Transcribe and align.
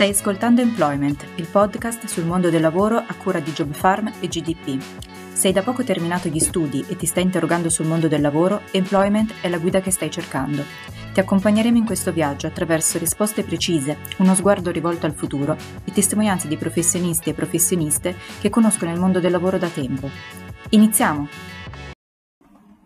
Stai 0.00 0.12
ascoltando 0.12 0.62
Employment, 0.62 1.26
il 1.34 1.46
podcast 1.46 2.06
sul 2.06 2.24
mondo 2.24 2.48
del 2.48 2.62
lavoro 2.62 2.96
a 2.96 3.14
cura 3.18 3.38
di 3.38 3.52
Job 3.52 3.70
Farm 3.74 4.10
e 4.20 4.28
GDP. 4.28 4.82
Se 5.30 5.48
hai 5.48 5.52
da 5.52 5.60
poco 5.60 5.84
terminato 5.84 6.28
gli 6.28 6.38
studi 6.38 6.82
e 6.88 6.96
ti 6.96 7.04
stai 7.04 7.24
interrogando 7.24 7.68
sul 7.68 7.84
mondo 7.84 8.08
del 8.08 8.22
lavoro, 8.22 8.62
Employment 8.70 9.34
è 9.42 9.50
la 9.50 9.58
guida 9.58 9.82
che 9.82 9.90
stai 9.90 10.10
cercando. 10.10 10.64
Ti 11.12 11.20
accompagneremo 11.20 11.76
in 11.76 11.84
questo 11.84 12.12
viaggio 12.12 12.46
attraverso 12.46 12.96
risposte 12.96 13.44
precise, 13.44 13.98
uno 14.20 14.34
sguardo 14.34 14.70
rivolto 14.70 15.04
al 15.04 15.12
futuro 15.12 15.54
e 15.84 15.92
testimonianze 15.92 16.48
di 16.48 16.56
professionisti 16.56 17.28
e 17.28 17.34
professioniste 17.34 18.16
che 18.40 18.48
conoscono 18.48 18.90
il 18.94 18.98
mondo 18.98 19.20
del 19.20 19.32
lavoro 19.32 19.58
da 19.58 19.68
tempo. 19.68 20.08
Iniziamo! 20.70 21.28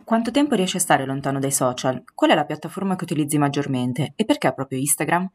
Quanto 0.04 0.30
tempo 0.30 0.54
riesci 0.54 0.76
a 0.76 0.80
stare 0.80 1.06
lontano 1.06 1.38
dai 1.38 1.50
social? 1.50 2.04
Qual 2.14 2.30
è 2.30 2.34
la 2.34 2.44
piattaforma 2.44 2.94
che 2.94 3.04
utilizzi 3.04 3.38
maggiormente 3.38 4.12
e 4.16 4.26
perché 4.26 4.52
proprio 4.52 4.78
Instagram? 4.78 5.30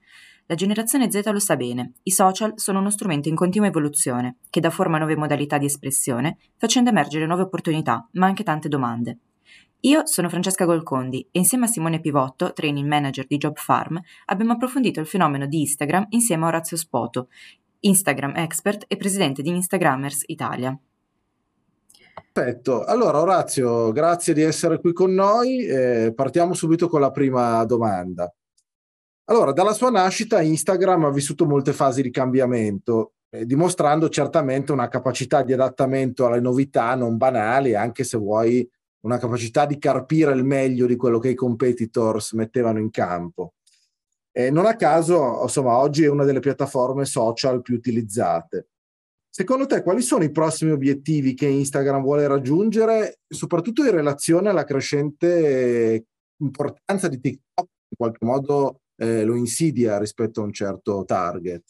La 0.46 0.54
generazione 0.54 1.10
Z 1.10 1.26
lo 1.32 1.40
sa 1.40 1.56
bene, 1.56 1.94
i 2.04 2.12
social 2.12 2.54
sono 2.56 2.78
uno 2.78 2.92
strumento 2.92 3.30
in 3.30 3.36
continua 3.36 3.68
evoluzione, 3.68 4.38
che 4.52 4.60
dà 4.60 4.70
forma 4.70 4.98
a 4.98 5.00
nuove 5.00 5.16
modalità 5.16 5.58
di 5.58 5.66
espressione, 5.66 6.38
facendo 6.56 6.92
emergere 6.92 7.26
nuove 7.26 7.42
opportunità, 7.44 8.08
ma 8.14 8.28
anche 8.28 8.44
tante 8.44 8.70
domande. 8.70 9.18
Io 9.82 10.06
sono 10.06 10.30
Francesca 10.30 10.66
Golcondi 10.66 11.28
e 11.32 11.40
insieme 11.40 11.66
a 11.66 11.68
Simone 11.68 12.00
Pivotto, 12.00 12.54
training 12.54 12.88
manager 12.88 13.26
di 13.26 13.38
Job 13.38 13.58
Farm, 13.58 14.00
abbiamo 14.26 14.52
approfondito 14.52 15.00
il 15.00 15.08
fenomeno 15.08 15.48
di 15.48 15.62
Instagram 15.62 16.06
insieme 16.10 16.46
a 16.46 16.48
Orazio 16.50 16.78
Spoto, 16.78 17.30
Instagram 17.80 18.34
expert 18.36 18.86
e 18.88 18.98
presidente 18.98 19.42
di 19.42 19.50
Instagrammers 19.50 20.26
Italia. 20.28 20.80
Perfetto, 22.32 22.84
allora 22.84 23.20
Orazio, 23.22 23.92
grazie 23.92 24.34
di 24.34 24.42
essere 24.42 24.80
qui 24.80 24.94
con 24.94 25.14
noi. 25.14 25.66
Eh, 25.66 26.14
partiamo 26.16 26.54
subito 26.54 26.88
con 26.88 27.02
la 27.02 27.12
prima 27.12 27.64
domanda. 27.66 28.32
Allora, 29.26 29.52
dalla 29.52 29.74
sua 29.74 29.92
nascita 29.92 30.42
Instagram 30.42 31.06
ha 31.06 31.12
vissuto 31.12 31.46
molte 31.46 31.72
fasi 31.72 32.02
di 32.02 32.10
cambiamento, 32.10 33.14
eh, 33.30 33.46
dimostrando 33.46 34.10
certamente 34.10 34.72
una 34.72 34.88
capacità 34.88 35.44
di 35.44 35.54
adattamento 35.54 36.26
alle 36.26 36.40
novità 36.40 36.96
non 36.96 37.16
banali, 37.16 37.76
anche 37.76 38.04
se 38.04 38.18
vuoi 38.18 38.68
una 39.02 39.18
capacità 39.18 39.66
di 39.66 39.78
carpire 39.78 40.34
il 40.34 40.44
meglio 40.44 40.88
di 40.88 40.96
quello 40.96 41.20
che 41.20 41.30
i 41.30 41.36
competitors 41.36 42.34
mettevano 42.34 42.80
in 42.80 42.90
campo. 42.90 43.54
E 44.32 44.50
non 44.50 44.66
a 44.66 44.76
caso, 44.76 45.42
insomma, 45.44 45.78
oggi 45.78 46.04
è 46.04 46.10
una 46.10 46.24
delle 46.24 46.40
piattaforme 46.40 47.06
social 47.06 47.62
più 47.62 47.76
utilizzate. 47.76 48.70
Secondo 49.40 49.68
te, 49.68 49.84
quali 49.84 50.02
sono 50.02 50.26
i 50.26 50.32
prossimi 50.32 50.72
obiettivi 50.72 51.34
che 51.34 51.48
Instagram 51.48 52.02
vuole 52.02 52.28
raggiungere, 52.28 53.20
soprattutto 53.26 53.86
in 53.86 53.92
relazione 53.92 54.50
alla 54.50 54.66
crescente 54.66 56.08
importanza 56.42 57.08
di 57.08 57.22
TikTok, 57.22 57.70
in 57.88 57.96
qualche 57.96 58.26
modo 58.26 58.82
eh, 58.98 59.24
lo 59.24 59.38
insidia 59.38 59.98
rispetto 59.98 60.42
a 60.42 60.44
un 60.44 60.52
certo 60.52 61.06
target? 61.06 61.64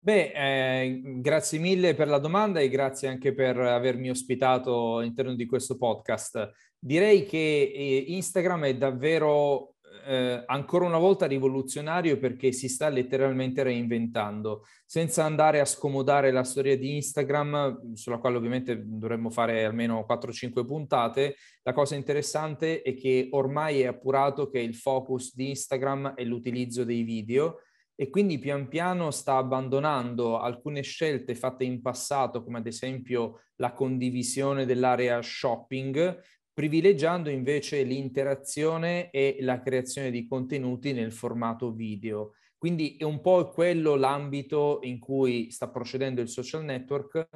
Beh, 0.00 0.32
eh, 0.34 1.00
grazie 1.20 1.60
mille 1.60 1.94
per 1.94 2.08
la 2.08 2.18
domanda 2.18 2.58
e 2.58 2.68
grazie 2.68 3.06
anche 3.06 3.32
per 3.32 3.56
avermi 3.56 4.10
ospitato 4.10 4.96
all'interno 4.96 5.36
di 5.36 5.46
questo 5.46 5.76
podcast. 5.76 6.50
Direi 6.76 7.26
che 7.26 7.72
eh, 7.72 8.04
Instagram 8.08 8.64
è 8.64 8.76
davvero 8.76 9.69
eh, 10.06 10.42
ancora 10.46 10.84
una 10.84 10.98
volta 10.98 11.26
rivoluzionario 11.26 12.18
perché 12.18 12.52
si 12.52 12.68
sta 12.68 12.88
letteralmente 12.88 13.62
reinventando, 13.62 14.64
senza 14.86 15.24
andare 15.24 15.60
a 15.60 15.64
scomodare 15.64 16.30
la 16.30 16.44
storia 16.44 16.76
di 16.76 16.94
Instagram, 16.96 17.94
sulla 17.94 18.18
quale 18.18 18.36
ovviamente 18.36 18.82
dovremmo 18.84 19.30
fare 19.30 19.64
almeno 19.64 20.04
4-5 20.08 20.64
puntate. 20.64 21.36
La 21.62 21.72
cosa 21.72 21.94
interessante 21.94 22.82
è 22.82 22.94
che 22.94 23.28
ormai 23.32 23.80
è 23.80 23.86
appurato 23.86 24.48
che 24.48 24.60
il 24.60 24.74
focus 24.74 25.34
di 25.34 25.50
Instagram 25.50 26.14
è 26.14 26.24
l'utilizzo 26.24 26.84
dei 26.84 27.02
video 27.02 27.60
e 28.00 28.08
quindi 28.08 28.38
pian 28.38 28.66
piano 28.68 29.10
sta 29.10 29.36
abbandonando 29.36 30.38
alcune 30.38 30.80
scelte 30.80 31.34
fatte 31.34 31.64
in 31.64 31.82
passato, 31.82 32.42
come 32.42 32.56
ad 32.56 32.66
esempio 32.66 33.42
la 33.56 33.74
condivisione 33.74 34.64
dell'area 34.64 35.20
shopping, 35.20 36.18
privilegiando 36.60 37.30
invece 37.30 37.82
l'interazione 37.84 39.08
e 39.08 39.38
la 39.40 39.62
creazione 39.62 40.10
di 40.10 40.26
contenuti 40.26 40.92
nel 40.92 41.10
formato 41.10 41.72
video. 41.72 42.34
Quindi 42.58 42.96
è 42.98 43.04
un 43.04 43.22
po' 43.22 43.48
quello 43.48 43.94
l'ambito 43.94 44.80
in 44.82 44.98
cui 44.98 45.50
sta 45.50 45.70
procedendo 45.70 46.20
il 46.20 46.28
social 46.28 46.62
network, 46.62 47.30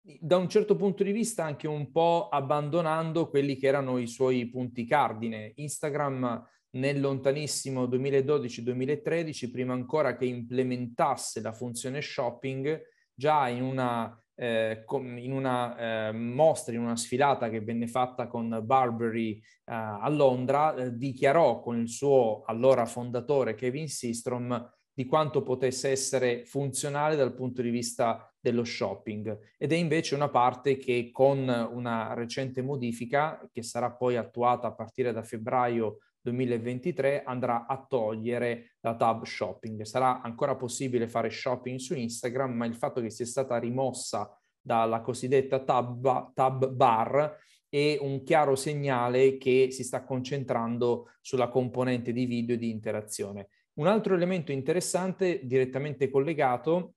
da 0.00 0.38
un 0.38 0.48
certo 0.48 0.76
punto 0.76 1.02
di 1.02 1.12
vista 1.12 1.44
anche 1.44 1.68
un 1.68 1.90
po' 1.90 2.30
abbandonando 2.30 3.28
quelli 3.28 3.56
che 3.56 3.66
erano 3.66 3.98
i 3.98 4.06
suoi 4.06 4.48
punti 4.48 4.86
cardine. 4.86 5.52
Instagram 5.56 6.42
nel 6.70 7.00
lontanissimo 7.00 7.84
2012-2013, 7.84 9.50
prima 9.50 9.74
ancora 9.74 10.16
che 10.16 10.24
implementasse 10.24 11.42
la 11.42 11.52
funzione 11.52 12.00
shopping, 12.00 12.80
già 13.12 13.46
in 13.48 13.60
una 13.60 14.18
eh, 14.40 14.84
in 15.18 15.32
una 15.32 16.08
eh, 16.08 16.12
mostra, 16.12 16.72
in 16.72 16.80
una 16.80 16.96
sfilata 16.96 17.50
che 17.50 17.60
venne 17.60 17.86
fatta 17.86 18.26
con 18.26 18.60
Burberry 18.62 19.36
eh, 19.36 19.42
a 19.64 20.08
Londra, 20.08 20.74
eh, 20.74 20.96
dichiarò 20.96 21.60
con 21.60 21.78
il 21.78 21.90
suo 21.90 22.42
allora 22.46 22.86
fondatore 22.86 23.54
Kevin 23.54 23.86
Systrom 23.86 24.72
di 24.94 25.04
quanto 25.04 25.42
potesse 25.42 25.90
essere 25.90 26.46
funzionale 26.46 27.16
dal 27.16 27.34
punto 27.34 27.60
di 27.60 27.68
vista 27.68 28.32
dello 28.40 28.64
shopping. 28.64 29.54
Ed 29.58 29.72
è 29.72 29.76
invece 29.76 30.14
una 30.14 30.30
parte 30.30 30.78
che 30.78 31.10
con 31.12 31.46
una 31.72 32.14
recente 32.14 32.62
modifica 32.62 33.46
che 33.52 33.62
sarà 33.62 33.92
poi 33.92 34.16
attuata 34.16 34.68
a 34.68 34.74
partire 34.74 35.12
da 35.12 35.22
febbraio 35.22 35.98
2023 36.22 37.22
andrà 37.22 37.66
a 37.66 37.84
togliere 37.88 38.76
la 38.80 38.96
tab 38.96 39.24
shopping. 39.24 39.82
Sarà 39.82 40.20
ancora 40.20 40.56
possibile 40.56 41.08
fare 41.08 41.30
shopping 41.30 41.78
su 41.78 41.94
Instagram, 41.94 42.52
ma 42.52 42.66
il 42.66 42.74
fatto 42.74 43.00
che 43.00 43.10
sia 43.10 43.26
stata 43.26 43.58
rimossa 43.58 44.34
dalla 44.60 45.00
cosiddetta 45.00 45.64
tab, 45.64 46.32
tab 46.34 46.68
bar 46.68 47.36
è 47.68 47.96
un 48.00 48.24
chiaro 48.24 48.56
segnale 48.56 49.38
che 49.38 49.68
si 49.70 49.84
sta 49.84 50.04
concentrando 50.04 51.12
sulla 51.20 51.48
componente 51.48 52.12
di 52.12 52.26
video 52.26 52.56
e 52.56 52.58
di 52.58 52.68
interazione. 52.68 53.48
Un 53.74 53.86
altro 53.86 54.14
elemento 54.14 54.50
interessante 54.50 55.40
direttamente 55.44 56.10
collegato 56.10 56.94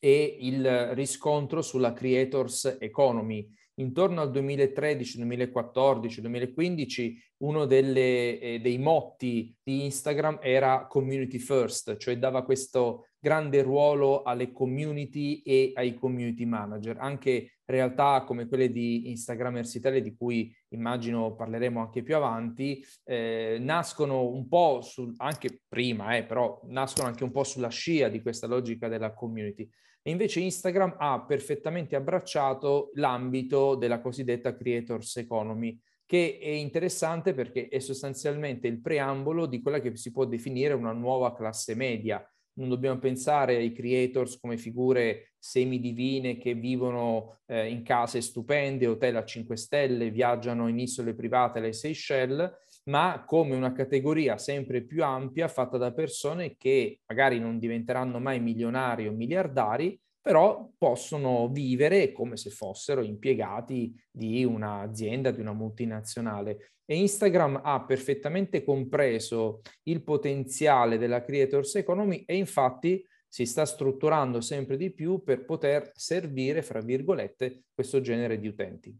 è 0.00 0.36
il 0.40 0.94
riscontro 0.94 1.62
sulla 1.62 1.92
creators 1.92 2.78
economy 2.80 3.48
intorno 3.76 4.20
al 4.20 4.30
2013, 4.30 5.18
2014, 5.18 6.20
2015 6.20 7.22
uno 7.38 7.64
delle, 7.64 8.38
eh, 8.38 8.60
dei 8.60 8.78
motti 8.78 9.54
di 9.62 9.84
Instagram 9.84 10.38
era 10.42 10.86
community 10.86 11.38
first, 11.38 11.96
cioè 11.96 12.18
dava 12.18 12.44
questo 12.44 13.06
grande 13.18 13.62
ruolo 13.62 14.22
alle 14.22 14.50
community 14.50 15.42
e 15.42 15.72
ai 15.74 15.94
community 15.94 16.44
manager, 16.44 16.96
anche 16.98 17.52
realtà 17.64 18.22
come 18.24 18.46
quelle 18.46 18.70
di 18.70 19.08
Instagramers 19.10 19.74
Italia, 19.74 20.00
di 20.00 20.14
cui 20.14 20.54
immagino 20.68 21.34
parleremo 21.34 21.80
anche 21.80 22.02
più 22.02 22.16
avanti, 22.16 22.84
eh, 23.04 23.58
nascono 23.60 24.26
un 24.28 24.46
po' 24.48 24.80
sul, 24.82 25.14
anche 25.16 25.62
prima, 25.66 26.16
eh, 26.16 26.24
però 26.24 26.60
nascono 26.66 27.08
anche 27.08 27.24
un 27.24 27.30
po' 27.30 27.44
sulla 27.44 27.68
scia 27.68 28.08
di 28.08 28.20
questa 28.20 28.46
logica 28.46 28.88
della 28.88 29.14
community. 29.14 29.68
E 30.02 30.10
invece 30.10 30.40
Instagram 30.40 30.96
ha 30.98 31.24
perfettamente 31.24 31.94
abbracciato 31.94 32.90
l'ambito 32.94 33.76
della 33.76 34.00
cosiddetta 34.00 34.56
creators 34.56 35.16
economy, 35.18 35.80
che 36.04 36.38
è 36.40 36.48
interessante 36.48 37.32
perché 37.32 37.68
è 37.68 37.78
sostanzialmente 37.78 38.66
il 38.66 38.80
preambolo 38.80 39.46
di 39.46 39.62
quella 39.62 39.80
che 39.80 39.96
si 39.96 40.10
può 40.10 40.24
definire 40.24 40.74
una 40.74 40.92
nuova 40.92 41.32
classe 41.34 41.76
media. 41.76 42.22
Non 42.54 42.68
dobbiamo 42.68 42.98
pensare 42.98 43.56
ai 43.56 43.72
creators 43.72 44.38
come 44.38 44.58
figure 44.58 45.34
semidivine 45.38 46.36
che 46.36 46.54
vivono 46.54 47.38
eh, 47.46 47.68
in 47.68 47.82
case 47.82 48.20
stupende, 48.20 48.88
hotel 48.88 49.16
a 49.16 49.24
5 49.24 49.56
stelle, 49.56 50.10
viaggiano 50.10 50.68
in 50.68 50.80
isole 50.80 51.14
private 51.14 51.60
alle 51.60 51.72
Seychelles, 51.72 52.50
ma 52.84 53.24
come 53.26 53.54
una 53.54 53.72
categoria 53.72 54.38
sempre 54.38 54.82
più 54.82 55.04
ampia 55.04 55.48
fatta 55.48 55.76
da 55.76 55.92
persone 55.92 56.56
che 56.56 57.00
magari 57.06 57.38
non 57.38 57.58
diventeranno 57.58 58.18
mai 58.18 58.40
milionari 58.40 59.06
o 59.06 59.12
miliardari, 59.12 59.98
però 60.20 60.70
possono 60.78 61.48
vivere 61.48 62.12
come 62.12 62.36
se 62.36 62.50
fossero 62.50 63.02
impiegati 63.02 63.92
di 64.10 64.44
un'azienda, 64.44 65.32
di 65.32 65.40
una 65.40 65.52
multinazionale. 65.52 66.74
E 66.84 66.96
Instagram 66.96 67.60
ha 67.62 67.84
perfettamente 67.84 68.62
compreso 68.64 69.62
il 69.84 70.02
potenziale 70.02 70.98
della 70.98 71.22
creators 71.22 71.74
economy 71.76 72.22
e 72.26 72.36
infatti 72.36 73.04
si 73.26 73.46
sta 73.46 73.64
strutturando 73.64 74.40
sempre 74.40 74.76
di 74.76 74.92
più 74.92 75.22
per 75.22 75.44
poter 75.44 75.90
servire, 75.94 76.62
fra 76.62 76.80
virgolette, 76.80 77.64
questo 77.74 78.00
genere 78.00 78.38
di 78.38 78.46
utenti. 78.46 78.96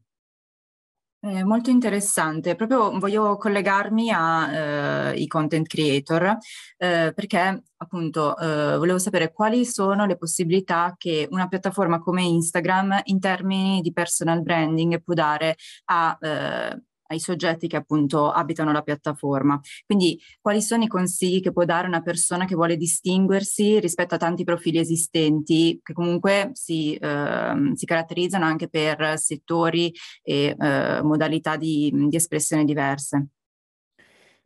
È 1.25 1.45
molto 1.45 1.71
interessante, 1.71 2.57
proprio 2.57 2.99
voglio 2.99 3.37
collegarmi 3.37 4.11
ai 4.11 5.23
eh, 5.23 5.27
content 5.29 5.69
creator 5.69 6.37
eh, 6.77 7.13
perché 7.15 7.63
appunto 7.77 8.37
eh, 8.37 8.77
volevo 8.77 8.99
sapere 8.99 9.33
quali 9.33 9.65
sono 9.65 10.05
le 10.05 10.17
possibilità 10.17 10.97
che 10.99 11.29
una 11.31 11.47
piattaforma 11.47 12.01
come 12.01 12.23
Instagram 12.25 13.03
in 13.05 13.21
termini 13.21 13.81
di 13.83 13.93
personal 13.93 14.43
branding 14.43 15.01
può 15.01 15.15
dare 15.15 15.55
a, 15.85 16.19
eh, 16.21 16.83
ai 17.13 17.21
soggetti 17.21 17.69
che 17.69 17.77
appunto 17.77 18.31
abitano 18.31 18.73
la 18.73 18.83
piattaforma. 18.83 19.61
Quindi 19.87 20.21
quali 20.41 20.61
sono 20.61 20.85
i 20.85 20.89
consigli 20.89 21.41
che 21.41 21.53
può 21.53 21.65
dare 21.65 21.87
una 21.87 22.03
persona 22.03 22.45
che 22.45 22.55
vuole 22.55 22.77
distinguersi 22.77 23.79
rispetto 23.81 24.15
a 24.15 24.19
tanti 24.19 24.45
profili 24.45 24.79
esistenti 24.79 25.81
che 25.83 25.93
comunque 25.93 26.51
si, 26.55 26.95
eh, 26.95 27.73
si 27.75 27.87
caratterizzano 27.87 28.45
anche 28.45 28.69
per 28.69 29.19
settori 29.19 29.93
e 30.23 30.57
eh, 30.59 31.01
modalità 31.03 31.57
di, 31.57 31.93
di 32.09 32.17
espressione 32.17 32.65
diverse? 32.65 33.29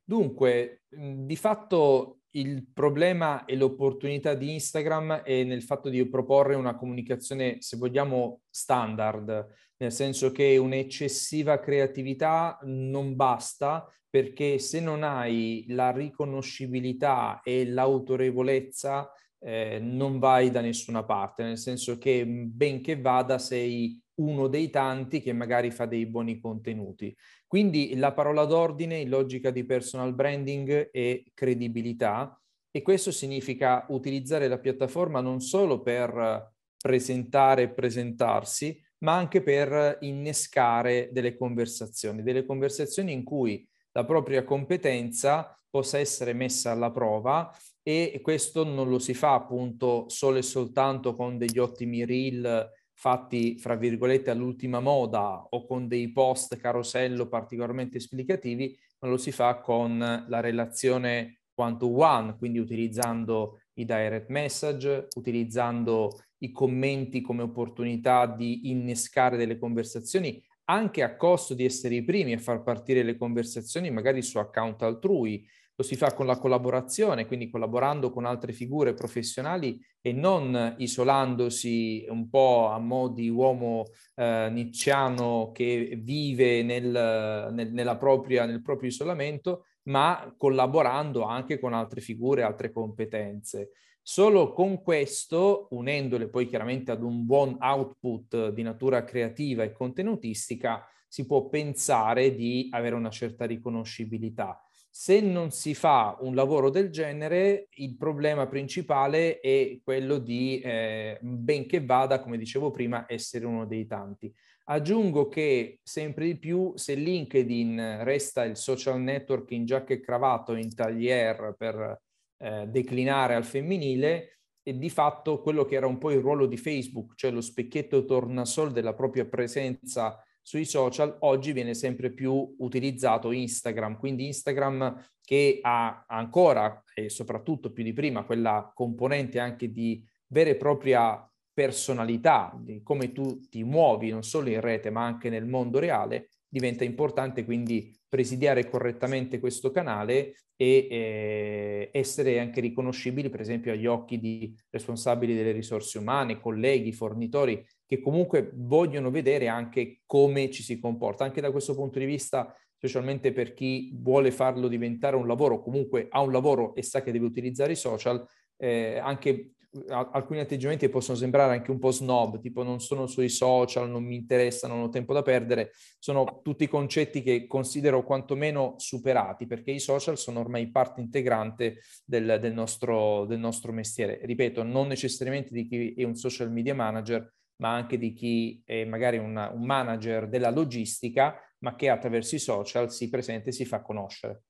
Dunque, 0.04 0.82
di 0.88 1.36
fatto 1.36 2.20
il 2.36 2.66
problema 2.72 3.44
e 3.44 3.56
l'opportunità 3.56 4.34
di 4.34 4.52
Instagram 4.52 5.22
è 5.22 5.42
nel 5.42 5.62
fatto 5.62 5.88
di 5.88 6.06
proporre 6.06 6.54
una 6.54 6.76
comunicazione, 6.76 7.56
se 7.60 7.76
vogliamo, 7.76 8.42
standard, 8.50 9.46
nel 9.78 9.93
senso 9.93 10.32
che 10.32 10.56
un'eccessiva 10.56 11.61
creatività 11.61 12.58
non 12.62 13.14
basta 13.14 13.90
perché 14.08 14.58
se 14.58 14.81
non 14.81 15.02
hai 15.02 15.67
la 15.69 15.90
riconoscibilità 15.90 17.40
e 17.43 17.67
l'autorevolezza 17.67 19.11
eh, 19.40 19.78
non 19.78 20.19
vai 20.19 20.50
da 20.50 20.61
nessuna 20.61 21.05
parte, 21.05 21.43
nel 21.43 21.58
senso 21.58 21.99
che 21.99 22.25
benché 22.26 22.99
vada 22.99 23.38
sei 23.38 24.00
uno 24.17 24.49
dei 24.49 24.70
tanti 24.70 25.20
che 25.20 25.32
magari 25.32 25.70
fa 25.70 25.84
dei 25.84 26.06
buoni 26.06 26.40
contenuti. 26.40 27.14
Quindi 27.46 27.94
la 27.96 28.12
parola 28.12 28.44
d'ordine 28.44 28.96
in 28.96 29.08
logica 29.08 29.50
di 29.50 29.64
personal 29.64 30.14
branding 30.14 30.90
è 30.90 31.23
credibilità 31.34 32.40
e 32.70 32.82
questo 32.82 33.11
significa 33.11 33.84
utilizzare 33.90 34.49
la 34.49 34.58
piattaforma 34.58 35.20
non 35.20 35.40
solo 35.40 35.82
per 35.82 36.55
presentare 36.78 37.62
e 37.62 37.69
presentarsi, 37.70 38.82
ma 38.98 39.14
anche 39.14 39.43
per 39.43 39.98
innescare 40.00 41.10
delle 41.12 41.37
conversazioni, 41.37 42.22
delle 42.22 42.44
conversazioni 42.44 43.12
in 43.12 43.25
cui 43.25 43.66
la 43.93 44.04
propria 44.04 44.44
competenza 44.44 45.54
possa 45.69 45.98
essere 45.98 46.32
messa 46.32 46.70
alla 46.70 46.90
prova 46.90 47.54
e 47.82 48.20
questo 48.22 48.64
non 48.64 48.88
lo 48.88 48.98
si 48.98 49.14
fa 49.14 49.34
appunto 49.34 50.08
solo 50.08 50.38
e 50.38 50.43
soltanto 50.43 51.14
con 51.14 51.38
degli 51.38 51.58
ottimi 51.58 52.04
reel 52.04 52.70
fatti, 52.93 53.58
fra 53.58 53.75
virgolette, 53.75 54.31
all'ultima 54.31 54.81
moda 54.81 55.46
o 55.50 55.66
con 55.66 55.87
dei 55.87 56.10
post 56.12 56.56
carosello 56.56 57.28
particolarmente 57.28 57.99
esplicativi, 57.99 58.76
ma 59.00 59.08
lo 59.08 59.19
si 59.19 59.31
fa 59.31 59.60
con 59.60 59.99
la 59.99 60.40
relazione 60.40 61.40
one-to-one, 61.54 62.37
quindi 62.37 62.58
utilizzando 62.58 63.60
i 63.75 63.84
direct 63.84 64.28
message, 64.28 65.08
utilizzando 65.14 66.19
i 66.38 66.50
commenti 66.50 67.21
come 67.21 67.43
opportunità 67.43 68.27
di 68.27 68.71
innescare 68.71 69.37
delle 69.37 69.59
conversazioni, 69.59 70.43
anche 70.65 71.03
a 71.03 71.17
costo 71.17 71.55
di 71.55 71.65
essere 71.65 71.94
i 71.94 72.05
primi 72.05 72.33
a 72.33 72.38
far 72.38 72.62
partire 72.62 73.03
le 73.03 73.17
conversazioni 73.17 73.91
magari 73.91 74.23
su 74.23 74.38
account 74.38 74.83
altrui, 74.83 75.47
lo 75.79 75.85
si 75.85 75.94
fa 75.94 76.15
con 76.15 76.25
la 76.25 76.38
collaborazione, 76.38 77.27
quindi 77.27 77.50
collaborando 77.50 78.11
con 78.11 78.25
altre 78.25 78.53
figure 78.53 78.94
professionali 78.94 79.79
e 80.00 80.12
non 80.12 80.75
isolandosi 80.79 82.06
un 82.09 82.31
po' 82.31 82.69
a 82.69 82.79
mo' 82.79 83.09
di 83.09 83.29
uomo 83.29 83.85
eh, 84.15 84.49
nicciano 84.50 85.50
che 85.53 85.99
vive 86.03 86.62
nel, 86.62 87.50
nel, 87.53 87.97
propria, 87.99 88.47
nel 88.47 88.62
proprio 88.62 88.88
isolamento, 88.88 89.67
ma 89.85 90.35
collaborando 90.38 91.25
anche 91.25 91.59
con 91.59 91.75
altre 91.75 92.00
figure, 92.00 92.43
altre 92.43 92.73
competenze. 92.73 93.73
Solo 94.08 94.53
con 94.53 94.82
questo, 94.82 95.67
unendole 95.70 96.29
poi 96.29 96.47
chiaramente 96.47 96.93
ad 96.93 97.03
un 97.03 97.26
buon 97.26 97.56
output 97.58 98.50
di 98.50 98.62
natura 98.62 99.03
creativa 99.03 99.64
e 99.64 99.73
contenutistica, 99.73 100.87
si 101.08 101.26
può 101.26 101.49
pensare 101.49 102.37
di 102.37 102.69
avere 102.70 102.94
una 102.94 103.11
certa 103.11 103.47
riconoscibilità. 103.47 104.62
Se 104.88 105.20
non 105.20 105.50
si 105.50 105.75
fa 105.75 106.17
un 106.20 106.37
lavoro 106.37 106.70
del 106.70 106.91
genere, 106.91 107.67
il 107.79 107.97
problema 107.97 108.47
principale 108.47 109.41
è 109.41 109.81
quello 109.82 110.19
di, 110.19 110.61
eh, 110.61 111.19
benché 111.20 111.85
vada, 111.85 112.20
come 112.20 112.38
dicevo 112.38 112.70
prima, 112.70 113.06
essere 113.09 113.44
uno 113.44 113.67
dei 113.67 113.87
tanti. 113.87 114.32
Aggiungo 114.67 115.26
che 115.26 115.81
sempre 115.82 116.26
di 116.26 116.38
più, 116.38 116.73
se 116.76 116.94
LinkedIn 116.94 118.05
resta 118.05 118.44
il 118.44 118.56
social 118.56 119.00
network 119.00 119.50
in 119.50 119.64
giacca 119.64 119.94
e 119.94 120.00
cravato, 120.00 120.55
in 120.55 120.73
taglier 120.73 121.56
per 121.59 122.05
eh, 122.38 122.67
declinare 122.67 123.35
al 123.35 123.44
femminile, 123.44 124.37
e 124.69 124.77
di 124.77 124.91
fatto 124.91 125.41
quello 125.43 125.65
che 125.65 125.77
era 125.77 125.87
un 125.87 125.97
po' 125.97 126.11
il 126.11 126.19
ruolo 126.19 126.47
di 126.47 126.56
Facebook, 126.56 127.15
cioè 127.15 127.31
lo 127.31 127.41
specchietto 127.41 128.05
tornasol 128.05 128.73
della 128.73 128.94
propria 128.94 129.25
presenza 129.25 130.21
sui 130.43 130.65
social, 130.65 131.19
oggi 131.21 131.53
viene 131.53 131.73
sempre 131.73 132.11
più 132.11 132.56
utilizzato 132.59 133.31
Instagram, 133.31 133.97
quindi 133.97 134.27
Instagram 134.27 135.11
che 135.21 135.61
ha 135.62 136.05
ancora 136.09 136.83
e 136.94 137.09
soprattutto 137.11 137.71
più 137.71 137.85
di 137.85 137.93
prima 137.93 138.25
quella 138.25 138.73
componente 138.75 139.38
anche 139.38 139.71
di 139.71 140.05
vera 140.29 140.50
e 140.50 140.56
propria 140.56 141.29
personalità, 141.53 142.53
di 142.61 142.83
come 142.83 143.12
tu 143.12 143.38
ti 143.49 143.62
muovi 143.62 144.11
non 144.11 144.25
solo 144.25 144.49
in 144.49 144.61
rete 144.61 144.91
ma 144.91 145.05
anche 145.05 145.31
nel 145.31 145.47
mondo 145.47 145.79
reale, 145.79 146.31
diventa 146.56 146.85
importante 146.85 147.44
quindi 147.44 147.94
presidiare 148.08 148.67
correttamente 148.67 149.38
questo 149.38 149.70
canale 149.70 150.35
e 150.56 150.88
eh, 150.91 151.91
essere 151.93 152.41
anche 152.41 152.62
riconoscibili 152.62 153.29
per 153.29 153.41
esempio 153.41 153.73
agli 153.73 153.85
occhi 153.85 154.19
di 154.19 154.56
responsabili 154.70 155.35
delle 155.35 155.53
risorse 155.53 155.99
umane, 155.99 156.41
colleghi, 156.41 156.93
fornitori 156.93 157.62
che 157.85 158.00
comunque 158.00 158.53
vogliono 158.55 159.11
vedere 159.11 159.49
anche 159.49 160.00
come 160.06 160.50
ci 160.50 160.62
si 160.62 160.79
comporta. 160.79 161.25
Anche 161.25 161.43
da 161.43 161.50
questo 161.50 161.75
punto 161.75 161.99
di 161.99 162.06
vista, 162.06 162.55
specialmente 162.75 163.32
per 163.32 163.52
chi 163.52 163.93
vuole 163.94 164.31
farlo 164.31 164.67
diventare 164.67 165.17
un 165.17 165.26
lavoro, 165.26 165.61
comunque 165.61 166.06
ha 166.09 166.23
un 166.23 166.32
lavoro 166.32 166.75
e 166.75 166.82
sa 166.82 167.02
che 167.02 167.12
deve 167.12 167.26
utilizzare 167.26 167.73
i 167.73 167.76
social, 167.76 168.26
eh, 168.56 168.97
anche 168.97 169.56
alcuni 169.88 170.40
atteggiamenti 170.40 170.88
possono 170.88 171.17
sembrare 171.17 171.55
anche 171.55 171.70
un 171.70 171.78
po' 171.78 171.90
snob, 171.90 172.40
tipo 172.40 172.62
non 172.62 172.81
sono 172.81 173.06
sui 173.06 173.28
social, 173.28 173.88
non 173.88 174.05
mi 174.05 174.17
interessano, 174.17 174.75
non 174.75 174.84
ho 174.84 174.88
tempo 174.88 175.12
da 175.12 175.23
perdere, 175.23 175.73
sono 175.99 176.40
tutti 176.43 176.69
concetti 176.69 177.23
che 177.23 177.46
considero 177.46 178.05
quantomeno 178.05 178.75
superati 178.78 179.46
perché 179.46 179.70
i 179.70 179.81
social 179.81 180.19
sono 180.19 180.40
ormai 180.40 180.70
parte 180.70 181.00
integrante 181.00 181.81
del, 182.05 182.38
del, 182.40 182.52
nostro, 182.52 183.25
del 183.26 183.38
nostro 183.38 183.73
mestiere. 183.73 184.20
Ripeto, 184.23 184.62
non 184.62 184.87
necessariamente 184.87 185.52
di 185.52 185.67
chi 185.67 185.94
è 185.94 186.05
un 186.05 186.14
social 186.14 186.50
media 186.50 186.75
manager, 186.75 187.32
ma 187.56 187.75
anche 187.75 187.99
di 187.99 188.12
chi 188.12 188.62
è 188.64 188.84
magari 188.84 189.19
una, 189.19 189.50
un 189.50 189.64
manager 189.64 190.28
della 190.28 190.50
logistica, 190.50 191.40
ma 191.61 191.75
che 191.75 191.88
attraverso 191.88 192.34
i 192.34 192.38
social 192.38 192.93
si 192.93 193.08
presenta 193.08 193.49
e 193.49 193.52
si 193.52 193.64
fa 193.64 193.81
conoscere. 193.81 194.43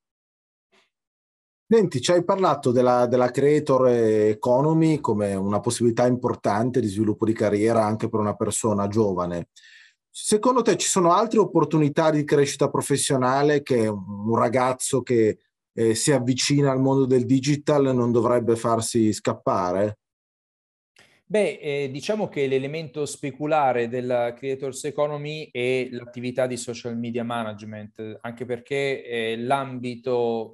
Senti, 1.68 2.00
ci 2.00 2.12
hai 2.12 2.22
parlato 2.22 2.70
della, 2.70 3.06
della, 3.06 3.32
creator 3.32 3.88
economy 3.88 5.00
come 5.00 5.34
una 5.34 5.58
possibilità 5.58 6.06
importante 6.06 6.78
di 6.80 6.86
sviluppo 6.86 7.24
di 7.24 7.32
carriera 7.32 7.84
anche 7.84 8.08
per 8.08 8.20
una 8.20 8.36
persona 8.36 8.86
giovane. 8.86 9.48
Secondo 10.08 10.62
te 10.62 10.76
ci 10.76 10.86
sono 10.86 11.12
altre 11.12 11.40
opportunità 11.40 12.10
di 12.10 12.22
crescita 12.22 12.70
professionale 12.70 13.62
che 13.62 13.88
un 13.88 14.36
ragazzo 14.36 15.02
che 15.02 15.38
eh, 15.72 15.94
si 15.96 16.12
avvicina 16.12 16.70
al 16.70 16.80
mondo 16.80 17.04
del 17.04 17.26
digital 17.26 17.92
non 17.92 18.12
dovrebbe 18.12 18.54
farsi 18.54 19.12
scappare? 19.12 19.98
Beh, 21.28 21.58
eh, 21.58 21.90
diciamo 21.90 22.28
che 22.28 22.46
l'elemento 22.46 23.04
speculare 23.04 23.88
della 23.88 24.32
Creators 24.32 24.84
Economy 24.84 25.48
è 25.50 25.88
l'attività 25.90 26.46
di 26.46 26.56
social 26.56 26.96
media 26.96 27.24
management, 27.24 28.18
anche 28.20 28.44
perché 28.44 29.04
eh, 29.04 29.36
l'ambito 29.36 30.52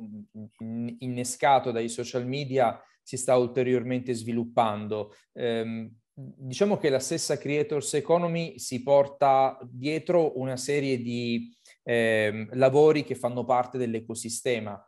innescato 1.01 1.73
dai 1.73 1.91
social 1.91 2.27
media 2.27 2.81
si 3.03 3.19
sta 3.19 3.37
ulteriormente 3.37 4.15
sviluppando. 4.15 5.13
Eh, 5.35 5.91
diciamo 6.15 6.79
che 6.79 6.89
la 6.89 7.01
stessa 7.01 7.37
Creators 7.37 7.93
Economy 7.93 8.59
si 8.59 8.83
porta 8.83 9.59
dietro 9.71 10.39
una 10.39 10.57
serie 10.57 11.03
di 11.03 11.55
ehm, 11.83 12.49
lavori 12.55 13.05
che 13.05 13.15
fanno 13.15 13.45
parte 13.45 13.77
dell'ecosistema 13.77 14.83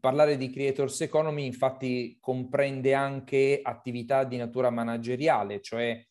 parlare 0.00 0.36
di 0.36 0.50
creators 0.50 1.00
economy 1.00 1.44
infatti 1.44 2.16
comprende 2.20 2.94
anche 2.94 3.60
attività 3.62 4.24
di 4.24 4.36
natura 4.36 4.70
manageriale, 4.70 5.60
cioè 5.60 6.02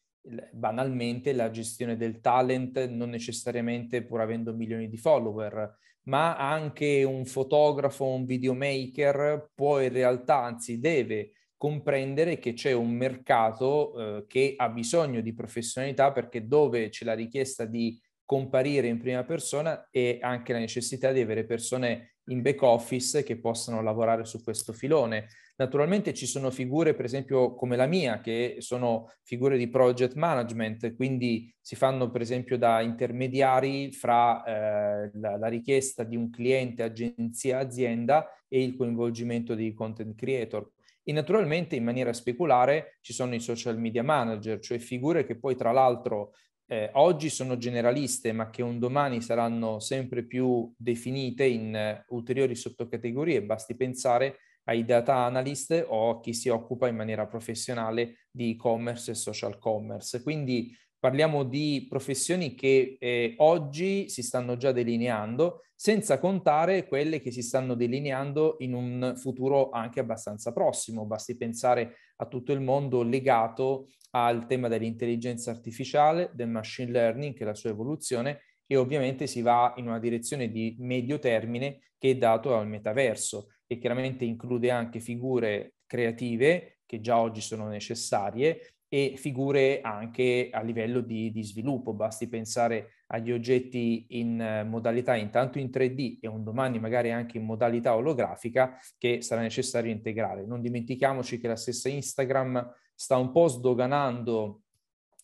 banalmente 0.52 1.34
la 1.34 1.50
gestione 1.50 1.96
del 1.96 2.20
talent, 2.20 2.88
non 2.90 3.10
necessariamente 3.10 4.04
pur 4.04 4.22
avendo 4.22 4.54
milioni 4.54 4.90
di 4.90 4.98
follower, 4.98 5.78
ma 6.04 6.36
anche 6.38 7.04
un 7.04 7.26
fotografo, 7.26 8.06
un 8.06 8.26
videomaker 8.26 9.52
può 9.54 9.82
in 9.82 9.92
realtà, 9.92 10.44
anzi 10.44 10.80
deve 10.80 11.32
comprendere 11.56 12.38
che 12.38 12.54
c'è 12.54 12.72
un 12.72 12.92
mercato 12.92 14.20
eh, 14.20 14.26
che 14.28 14.54
ha 14.56 14.70
bisogno 14.70 15.22
di 15.22 15.34
professionalità 15.34 16.12
perché 16.12 16.46
dove 16.46 16.90
c'è 16.90 17.04
la 17.04 17.16
richiesta 17.16 17.66
di 17.66 18.00
comparire 18.24 18.88
in 18.88 19.00
prima 19.00 19.24
persona 19.24 19.88
e 19.90 20.20
anche 20.22 20.54
la 20.54 20.60
necessità 20.60 21.12
di 21.12 21.22
avere 21.22 21.46
persone 21.46 22.17
in 22.28 22.42
back 22.42 22.62
office 22.62 23.24
che 23.24 23.40
possano 23.40 23.82
lavorare 23.82 24.26
su 24.26 24.42
questo 24.42 24.74
filone. 24.74 25.28
Naturalmente 25.58 26.14
ci 26.14 26.26
sono 26.26 26.52
figure, 26.52 26.94
per 26.94 27.06
esempio, 27.06 27.56
come 27.56 27.76
la 27.76 27.88
mia, 27.88 28.22
che 28.22 28.58
sono 28.60 29.12
figure 29.24 29.58
di 29.58 29.70
project 29.70 30.16
management, 30.16 30.96
quindi 30.96 31.54
si 31.60 31.76
fanno, 31.76 32.12
per 32.12 32.22
esempio, 32.22 32.58
da 32.58 32.82
intermediari 32.82 33.92
fra 33.92 34.44
eh, 34.44 35.12
la, 35.16 35.38
la, 35.38 35.48
richiesta 35.48 36.04
di 36.04 36.16
un 36.16 36.30
cliente, 36.30 36.84
agenzia, 36.84 37.60
azienda 37.60 38.30
e 38.48 38.62
il 38.62 38.76
coinvolgimento 38.76 39.56
dei 39.56 39.74
content 39.74 40.16
creator. 40.16 40.70
E 41.04 41.14
naturalmente 41.14 41.76
in 41.76 41.86
maniera 41.86 42.12
speculare 42.12 42.98
ci 43.02 43.14
sono 43.14 43.34
i 43.34 43.40
social 43.40 43.80
media 43.80 44.04
manager, 44.04 44.60
cioè 44.60 44.78
figure 44.78 45.26
che 45.26 45.40
poi 45.40 45.56
tra 45.56 45.72
l'altro 45.72 46.34
eh, 46.68 46.90
oggi 46.94 47.30
sono 47.30 47.58
generaliste, 47.58 48.32
ma 48.34 48.50
che 48.50 48.62
un 48.62 48.78
domani 48.78 49.22
saranno 49.22 49.80
sempre 49.80 50.26
più 50.26 50.72
definite 50.78 51.46
in 51.46 51.74
eh, 51.74 52.04
ulteriori 52.10 52.56
sottocategorie. 52.56 53.44
Basti 53.44 53.76
pensare 53.76 54.40
ai 54.66 54.84
data 54.84 55.16
analyst 55.16 55.86
o 55.88 56.10
a 56.10 56.20
chi 56.20 56.34
si 56.34 56.50
occupa 56.50 56.90
in 56.90 56.96
maniera 56.98 57.26
professionale 57.26 58.28
di 58.30 58.52
e-commerce 58.52 59.12
e 59.12 59.16
social 59.16 59.58
commerce. 59.58 60.22
Quindi 60.22 60.76
parliamo 61.00 61.44
di 61.44 61.86
professioni 61.90 62.56
che 62.56 62.98
eh, 63.00 63.36
oggi 63.38 64.10
si 64.10 64.22
stanno 64.24 64.58
già 64.58 64.72
delineando, 64.72 65.62
senza 65.76 66.20
contare 66.20 66.88
quelle 66.88 67.20
che 67.20 67.32
si 67.32 67.44
stanno 67.44 67.76
delineando 67.76 68.56
in 68.60 68.74
un 68.74 69.14
futuro 69.16 69.70
anche 69.70 70.00
abbastanza 70.00 70.52
prossimo. 70.52 71.06
Basti 71.06 71.38
pensare 71.38 71.98
a 72.18 72.26
tutto 72.26 72.52
il 72.52 72.62
mondo 72.62 73.04
legato 73.04 73.90
al 74.12 74.48
tema 74.48 74.68
dell'intelligenza 74.68 75.52
artificiale, 75.52 76.32
del 76.34 76.50
machine 76.50 76.92
learning, 76.92 77.36
che 77.36 77.44
è 77.44 77.46
la 77.46 77.54
sua 77.54 77.70
evoluzione, 77.70 78.42
e 78.66 78.76
ovviamente 78.76 79.28
si 79.28 79.42
va 79.42 79.74
in 79.78 79.88
una 79.88 80.00
direzione 80.00 80.50
di 80.50 80.76
medio 80.80 81.20
termine 81.20 81.80
che 81.98 82.12
è 82.12 82.16
dato 82.16 82.56
al 82.56 82.68
metaverso 82.68 83.50
e 83.66 83.78
chiaramente 83.78 84.26
include 84.26 84.72
anche 84.72 85.00
figure 85.00 85.76
creative 85.86 86.80
che 86.86 87.02
già 87.02 87.20
oggi 87.20 87.42
sono 87.42 87.68
necessarie 87.68 88.77
e 88.90 89.14
figure 89.18 89.82
anche 89.82 90.50
a 90.52 90.62
livello 90.62 91.02
di, 91.02 91.32
di 91.32 91.44
sviluppo. 91.44 91.94
Basti 91.94 92.28
pensare 92.28 93.04
agli 93.08 93.32
oggetti 93.32 94.06
in 94.10 94.40
eh, 94.40 94.64
modalità 94.64 95.16
intanto 95.16 95.60
in 95.60 95.68
3D 95.68 96.20
e 96.22 96.28
un 96.28 96.44
domani 96.44 96.80
magari 96.80 97.12
anche 97.12 97.38
in 97.38 97.46
modalità 97.46 97.96
olografica 97.96 98.78
che 98.98 99.22
sarà 99.22 99.42
necessario 99.42 99.92
integrare. 99.92 100.46
Non 100.46 100.62
dimentichiamoci 100.62 101.40
che 101.40 101.48
la 101.48 101.56
stessa 101.56 101.90
Instagram 101.90 102.74
sta 102.96 103.18
un 103.18 103.32
po' 103.32 103.48
sdoganando 103.48 104.62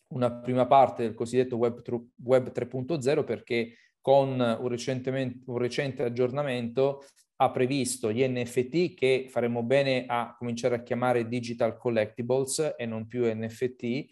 una 0.08 0.30
prima 0.30 0.66
parte 0.66 1.02
del 1.02 1.14
cosiddetto 1.14 1.56
Web, 1.56 1.82
web 2.22 2.52
3.0 2.52 3.24
perché 3.24 3.74
con 4.00 4.38
un, 4.38 5.42
un 5.46 5.58
recente 5.58 6.02
aggiornamento 6.02 7.04
ha 7.36 7.50
previsto 7.50 8.12
gli 8.12 8.26
NFT 8.26 8.94
che 8.94 9.26
faremo 9.28 9.62
bene 9.62 10.04
a 10.06 10.34
cominciare 10.38 10.76
a 10.76 10.82
chiamare 10.82 11.26
digital 11.26 11.76
collectibles 11.76 12.74
e 12.76 12.86
non 12.86 13.06
più 13.06 13.24
NFT, 13.24 14.06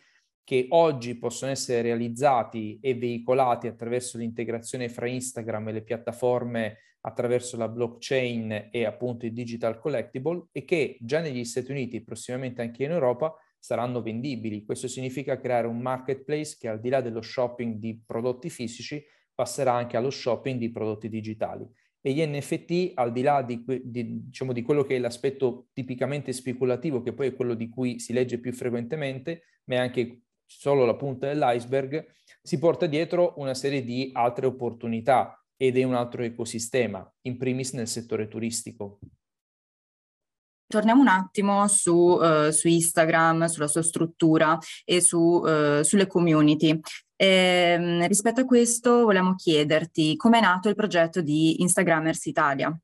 che 0.44 0.66
oggi 0.70 1.16
possono 1.18 1.52
essere 1.52 1.82
realizzati 1.82 2.78
e 2.80 2.94
veicolati 2.94 3.68
attraverso 3.68 4.18
l'integrazione 4.18 4.88
fra 4.88 5.06
Instagram 5.06 5.68
e 5.68 5.72
le 5.72 5.82
piattaforme 5.82 6.78
attraverso 7.04 7.56
la 7.56 7.68
blockchain 7.68 8.68
e 8.70 8.84
appunto 8.84 9.26
i 9.26 9.32
digital 9.32 9.78
collectible 9.78 10.46
e 10.52 10.64
che 10.64 10.98
già 11.00 11.20
negli 11.20 11.44
Stati 11.44 11.70
Uniti, 11.70 12.02
prossimamente 12.02 12.60
anche 12.62 12.84
in 12.84 12.90
Europa, 12.90 13.34
saranno 13.58 14.02
vendibili. 14.02 14.64
Questo 14.64 14.88
significa 14.88 15.38
creare 15.38 15.68
un 15.68 15.78
marketplace 15.78 16.56
che 16.58 16.68
al 16.68 16.80
di 16.80 16.88
là 16.88 17.00
dello 17.00 17.22
shopping 17.22 17.76
di 17.76 18.02
prodotti 18.04 18.50
fisici 18.50 19.04
passerà 19.32 19.72
anche 19.72 19.96
allo 19.96 20.10
shopping 20.10 20.58
di 20.58 20.70
prodotti 20.70 21.08
digitali 21.08 21.68
e 22.04 22.12
gli 22.12 22.26
NFT, 22.26 22.92
al 22.94 23.12
di 23.12 23.22
là 23.22 23.42
di, 23.42 23.64
di, 23.64 24.24
diciamo, 24.24 24.52
di, 24.52 24.62
quello 24.62 24.82
che 24.82 24.96
è 24.96 24.98
l'aspetto 24.98 25.68
tipicamente 25.72 26.32
speculativo, 26.32 27.00
che 27.00 27.12
poi 27.12 27.28
è 27.28 27.34
quello 27.34 27.54
di 27.54 27.68
cui 27.68 28.00
si 28.00 28.12
legge 28.12 28.38
più 28.38 28.52
frequentemente, 28.52 29.44
ma 29.66 29.76
è 29.76 29.78
anche 29.78 30.22
solo 30.44 30.84
la 30.84 30.96
punta 30.96 31.28
dell'iceberg, 31.28 32.04
si 32.42 32.58
porta 32.58 32.86
dietro 32.86 33.34
una 33.36 33.54
serie 33.54 33.84
di 33.84 34.10
altre 34.12 34.46
opportunità 34.46 35.40
ed 35.56 35.78
è 35.78 35.84
un 35.84 35.94
altro 35.94 36.24
ecosistema, 36.24 37.08
in 37.22 37.36
primis 37.36 37.72
nel 37.72 37.86
settore 37.86 38.26
turistico. 38.26 38.98
Torniamo 40.72 41.02
un 41.02 41.08
attimo 41.08 41.68
su, 41.68 41.94
uh, 41.94 42.48
su 42.48 42.66
Instagram, 42.66 43.44
sulla 43.44 43.66
sua 43.66 43.82
struttura 43.82 44.58
e 44.86 45.02
su, 45.02 45.18
uh, 45.18 45.82
sulle 45.82 46.06
community. 46.06 46.80
Eh, 47.14 48.06
rispetto 48.06 48.40
a 48.40 48.44
questo 48.46 49.02
volevamo 49.02 49.34
chiederti 49.34 50.16
come 50.16 50.38
è 50.38 50.40
nato 50.40 50.70
il 50.70 50.74
progetto 50.74 51.20
di 51.20 51.60
Instagrammers 51.60 52.24
Italia. 52.24 52.74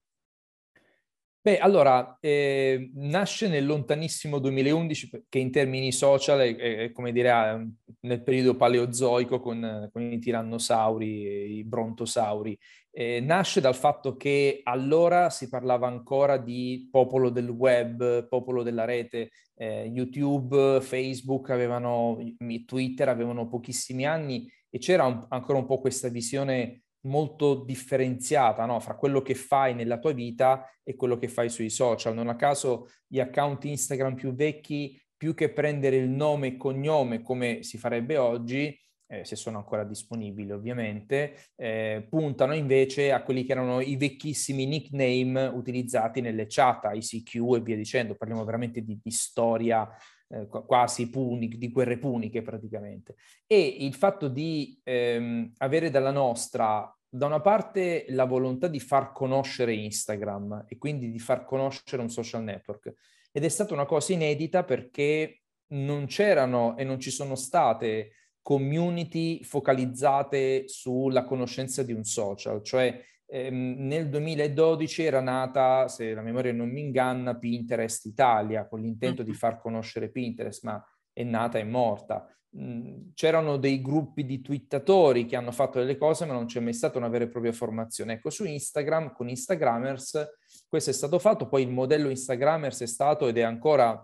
Beh, 1.41 1.59
allora, 1.59 2.19
eh, 2.21 2.91
nasce 2.95 3.49
nel 3.49 3.65
lontanissimo 3.65 4.39
2011 4.41 5.27
che 5.29 5.39
in 5.39 5.53
termini 5.53 5.93
social 5.93 6.41
è, 6.41 6.57
è 6.57 6.93
come 6.93 7.13
dire 7.13 7.31
ehm, 7.31 7.75
nel 8.01 8.23
periodo 8.25 8.57
paleozoico 8.57 9.41
con, 9.41 9.89
con 9.93 10.03
i 10.03 10.19
tirannosauri 10.19 11.27
e 11.27 11.45
i 11.55 11.65
brontosauri. 11.65 12.59
Eh, 12.91 13.21
nasce 13.21 13.61
dal 13.61 13.77
fatto 13.77 14.17
che 14.17 14.61
allora 14.65 15.31
si 15.31 15.49
parlava 15.49 15.87
ancora 15.87 16.37
di 16.39 16.89
popolo 16.91 17.31
del 17.31 17.49
web, 17.49 18.27
popolo 18.27 18.65
della 18.65 18.85
rete, 18.85 19.31
eh, 19.55 19.85
YouTube, 19.85 20.81
Facebook, 20.81 21.51
avevano, 21.51 22.19
Twitter 22.67 23.09
avevano 23.09 23.47
pochissimi 23.47 24.05
anni 24.05 24.51
e 24.69 24.79
c'era 24.79 25.05
un, 25.05 25.25
ancora 25.29 25.59
un 25.59 25.67
po' 25.67 25.81
questa 25.81 26.09
visione 26.09 26.83
molto 27.03 27.55
differenziata 27.65 28.65
no? 28.65 28.81
fra 28.81 28.97
quello 28.97 29.23
che 29.23 29.35
fai 29.35 29.75
nella 29.75 29.99
tua 29.99 30.13
vita 30.13 30.69
e 30.83 30.97
quello 30.97 31.17
che 31.17 31.29
fai 31.29 31.49
sui 31.49 31.71
social. 31.71 32.15
Non 32.15 32.29
a 32.29 32.37
caso 32.37 32.89
gli 33.07 33.21
account 33.21 33.65
Instagram 33.65 34.15
più 34.15 34.35
vecchi, 34.35 35.01
più 35.17 35.35
che 35.35 35.53
prendere 35.53 35.97
il 35.97 36.09
nome 36.09 36.49
e 36.49 36.57
cognome 36.57 37.23
come 37.23 37.63
si 37.63 37.79
farebbe 37.79 38.17
oggi, 38.17 38.77
eh, 39.11 39.25
se 39.25 39.37
sono 39.37 39.59
ancora 39.59 39.85
disponibili 39.85 40.51
ovviamente, 40.53 41.35
eh, 41.57 42.07
puntano 42.09 42.55
invece 42.55 43.11
a 43.11 43.23
quelli 43.23 43.45
che 43.45 43.53
erano 43.53 43.81
i 43.81 43.97
vecchissimi 43.97 44.67
nickname 44.67 45.47
utilizzati 45.47 46.21
nelle 46.21 46.47
chat, 46.47 46.89
ICQ 46.93 47.57
e 47.57 47.61
via 47.61 47.77
dicendo. 47.77 48.15
Parliamo 48.15 48.45
veramente 48.45 48.83
di, 48.83 48.99
di 49.03 49.11
storia 49.11 49.89
eh, 50.29 50.47
quasi 50.47 51.09
puniche, 51.09 51.59
di 51.59 51.71
guerre 51.71 51.99
puniche 51.99 52.43
praticamente. 52.43 53.17
E 53.47 53.59
il 53.81 53.95
fatto 53.95 54.29
di 54.29 54.79
ehm, 54.83 55.53
avere 55.59 55.91
dalla 55.91 56.11
nostra, 56.11 56.95
da 57.09 57.27
una 57.27 57.41
parte, 57.41 58.05
la 58.11 58.25
volontà 58.25 58.69
di 58.69 58.81
far 58.81 59.13
conoscere 59.13 59.75
Instagram 59.75 60.67
e 60.69 60.77
quindi 60.77 61.11
di 61.11 61.19
far 61.19 61.45
conoscere 61.45 62.03
un 62.03 62.11
social 62.11 62.43
network. 62.43 62.95
Ed 63.33 63.45
è 63.45 63.49
stata 63.49 63.73
una 63.73 63.87
cosa 63.87 64.13
inedita 64.13 64.65
perché 64.65 65.43
non 65.69 66.07
c'erano 66.07 66.77
e 66.77 66.85
non 66.85 66.99
ci 66.99 67.11
sono 67.11 67.35
state 67.35 68.13
community 68.43 69.43
focalizzate 69.43 70.69
sulla 70.69 71.25
conoscenza 71.25 71.83
di 71.83 71.93
un 71.93 72.05
social, 72.05 72.63
cioè 72.63 72.99
ehm, 73.29 73.87
nel 73.87 74.09
2012 74.09 75.03
era 75.03 75.21
nata, 75.21 75.89
se 75.89 76.15
la 76.15 76.23
memoria 76.23 76.53
non 76.53 76.71
mi 76.71 76.81
inganna, 76.81 77.37
Pinterest 77.37 78.07
Italia, 78.07 78.67
con 78.67 78.81
l'intento 78.81 79.23
di 79.23 79.35
far 79.35 79.61
conoscere 79.61 80.11
Pinterest, 80.11 80.65
ma 80.65 80.83
è 81.13 81.23
nata 81.23 81.59
e 81.59 81.65
morta. 81.65 82.27
Mm, 82.57 83.11
c'erano 83.15 83.59
dei 83.59 83.83
gruppi 83.83 84.25
di 84.25 84.41
twittatori 84.41 85.27
che 85.27 85.37
hanno 85.37 85.53
fatto 85.53 85.79
delle 85.79 85.99
cose, 85.99 86.25
ma 86.25 86.33
non 86.33 86.47
c'è 86.47 86.61
mai 86.61 86.73
stata 86.73 86.97
una 86.97 87.09
vera 87.09 87.25
e 87.25 87.29
propria 87.29 87.53
formazione. 87.53 88.15
Ecco, 88.15 88.31
su 88.31 88.45
Instagram, 88.45 89.13
con 89.13 89.29
Instagrammers, 89.29 90.39
questo 90.67 90.91
è 90.91 90.93
stato 90.95 91.19
fatto, 91.19 91.47
poi 91.49 91.63
il 91.63 91.71
modello 91.71 92.09
Instagrammers 92.09 92.81
è 92.81 92.87
stato 92.87 93.29
ed 93.29 93.37
è 93.37 93.43
ancora 93.43 94.03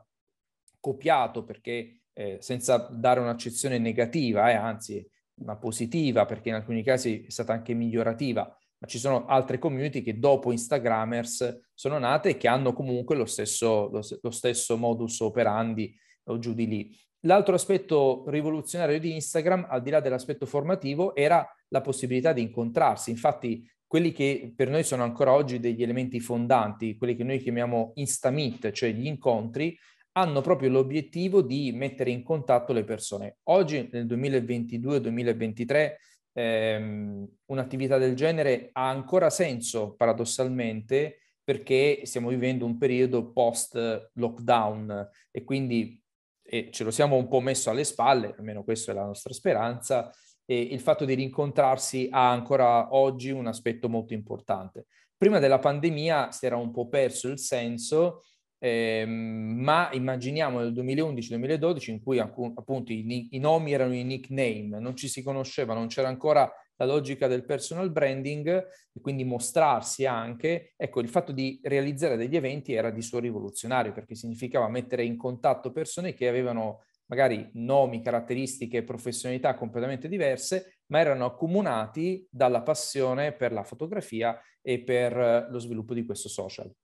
copiato 0.79 1.45
perché 1.45 2.03
eh, 2.13 2.39
senza 2.41 2.77
dare 2.77 3.21
un'accezione 3.21 3.79
negativa, 3.79 4.51
eh, 4.51 4.55
anzi 4.55 5.07
una 5.37 5.57
positiva, 5.57 6.27
perché 6.27 6.51
in 6.51 6.57
alcuni 6.57 6.83
casi 6.83 7.25
è 7.27 7.31
stata 7.31 7.53
anche 7.53 7.75
migliorativa, 7.75 8.57
ma 8.85 8.87
ci 8.87 8.99
sono 8.99 9.25
altre 9.25 9.59
community 9.59 10.03
che 10.03 10.19
dopo 10.19 10.53
Instagrammers 10.53 11.71
sono 11.73 11.99
nate 11.99 12.31
e 12.31 12.37
che 12.37 12.49
hanno 12.49 12.75
comunque 12.75 13.17
lo 13.17 13.25
stesso, 13.25 13.89
lo, 13.91 14.03
lo 14.21 14.31
stesso 14.31 14.77
modus 14.77 15.21
operandi 15.21 15.97
o 16.25 16.39
giù 16.39 16.53
di 16.53 16.67
lì. 16.67 16.97
L'altro 17.21 17.55
aspetto 17.55 18.25
rivoluzionario 18.27 19.01
di 19.01 19.15
Instagram, 19.15 19.67
al 19.71 19.81
di 19.81 19.89
là 19.89 20.01
dell'aspetto 20.01 20.45
formativo, 20.45 21.15
era 21.15 21.47
la 21.69 21.81
possibilità 21.81 22.35
di 22.35 22.43
incontrarsi. 22.43 23.11
Infatti, 23.11 23.67
quelli 23.87 24.13
che 24.13 24.53
per 24.55 24.69
noi 24.69 24.85
sono 24.85 25.03
ancora 25.03 25.33
oggi 25.33 25.59
degli 25.59 25.83
elementi 25.83 26.21
fondanti, 26.21 26.99
quelli 26.99 27.17
che 27.17 27.25
noi 27.25 27.39
chiamiamo 27.39 27.93
Instamit, 27.95 28.71
cioè 28.73 28.91
gli 28.91 29.07
incontri, 29.07 29.75
hanno 30.17 30.43
proprio 30.43 30.69
l'obiettivo 30.69 31.41
di 31.41 31.73
mettere 31.73 32.11
in 32.11 32.23
contatto 32.23 32.75
le 32.75 32.85
persone. 32.85 33.39
Oggi, 33.45 33.89
nel 33.91 34.05
2022-2023, 34.05 35.93
ehm, 36.35 37.27
un'attività 37.47 37.97
del 37.97 38.15
genere 38.15 38.69
ha 38.73 38.89
ancora 38.89 39.31
senso, 39.31 39.95
paradossalmente, 39.95 41.21
perché 41.43 42.03
stiamo 42.05 42.29
vivendo 42.29 42.67
un 42.67 42.77
periodo 42.77 43.33
post-lockdown 43.33 45.09
e 45.31 45.45
quindi 45.45 45.99
e 46.47 46.69
ce 46.71 46.85
lo 46.85 46.91
siamo 46.91 47.17
un 47.17 47.27
po' 47.27 47.41
messo 47.41 47.71
alle 47.71 47.85
spalle, 47.85 48.35
almeno 48.37 48.65
questa 48.65 48.93
è 48.93 48.95
la 48.95 49.07
nostra 49.07 49.33
speranza, 49.33 50.11
e 50.45 50.61
il 50.61 50.81
fatto 50.81 51.07
di 51.07 51.15
rincontrarsi 51.15 52.09
ha 52.11 52.31
ancora 52.31 52.95
oggi 52.95 53.31
un 53.31 53.47
aspetto 53.47 53.89
molto 53.89 54.13
importante. 54.13 54.87
Prima 55.17 55.39
della 55.39 55.59
pandemia 55.59 56.33
si 56.33 56.45
era 56.45 56.57
un 56.57 56.71
po' 56.71 56.89
perso 56.89 57.29
il 57.29 57.39
senso, 57.39 58.25
eh, 58.65 59.05
ma 59.05 59.91
immaginiamo 59.93 60.59
nel 60.59 60.73
2011-2012 60.73 61.91
in 61.91 62.03
cui 62.03 62.19
appunto 62.19 62.93
i, 62.93 63.29
i, 63.33 63.39
nomi 63.39 63.75
erano 63.75 63.93
i 63.93 64.05
nickname, 64.05 64.81
non 64.81 64.97
ci 64.97 65.07
si 65.07 65.23
conosceva, 65.23 65.75
non 65.75 65.89
c'era 65.89 66.09
ancora 66.09 66.51
la 66.77 66.87
logica 66.87 67.27
del 67.27 67.45
personal 67.45 67.93
branding 67.93 68.49
e 68.49 69.01
quindi 69.03 69.23
mostrarsi 69.25 70.07
anche, 70.07 70.73
ecco 70.79 71.01
il 71.01 71.11
fatto 71.11 71.31
di 71.31 71.61
realizzare 71.63 72.17
degli 72.17 72.37
eventi 72.37 72.73
era 72.73 72.89
di 72.89 73.03
suo 73.03 73.19
rivoluzionario 73.19 73.93
perché 73.93 74.15
significava 74.15 74.67
mettere 74.71 75.05
in 75.05 75.19
contatto 75.19 75.71
persone 75.71 76.15
che 76.15 76.27
avevano 76.27 76.85
magari 77.09 77.47
nomi, 77.57 78.01
caratteristiche 78.01 78.83
professionalità 78.83 79.53
completamente 79.53 80.09
diverse, 80.09 80.79
ma 80.87 81.01
erano 81.01 81.27
accomunati 81.27 82.27
dalla 82.31 82.63
passione 82.63 83.33
per 83.33 83.53
la 83.53 83.63
fotografia 83.63 84.41
e 84.63 84.81
per 84.81 85.49
lo 85.51 85.59
sviluppo 85.59 85.93
di 85.93 86.07
questo 86.07 86.31
social. 86.31 86.75